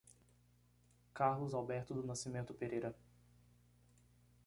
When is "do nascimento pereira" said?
1.93-2.95